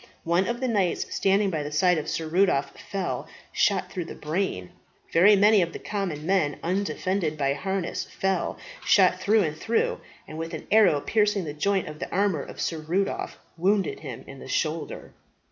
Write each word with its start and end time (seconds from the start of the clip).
One 0.23 0.47
of 0.47 0.59
the 0.61 0.67
knights 0.67 1.13
standing 1.13 1.51
by 1.51 1.61
the 1.61 1.71
side 1.71 1.99
of 1.99 2.09
Sir 2.09 2.25
Rudolph 2.27 2.75
fell, 2.89 3.27
shot 3.53 3.91
through 3.91 4.05
the 4.05 4.15
brain. 4.15 4.71
Very 5.13 5.35
many 5.35 5.61
of 5.61 5.73
the 5.73 5.77
common 5.77 6.25
men, 6.25 6.57
undefended 6.63 7.37
by 7.37 7.53
harness, 7.53 8.05
fell 8.05 8.57
shot 8.83 9.19
through 9.19 9.43
and 9.43 9.55
through; 9.55 10.01
and 10.27 10.41
an 10.55 10.65
arrow 10.71 11.01
piercing 11.01 11.43
the 11.43 11.53
joint 11.53 11.87
of 11.87 11.99
the 11.99 12.09
armour 12.09 12.41
of 12.41 12.59
Sir 12.59 12.79
Rudolph, 12.79 13.37
wounded 13.57 13.99
him 13.99 14.23
in 14.25 14.39
the 14.39 14.47
shoulder. 14.49 15.13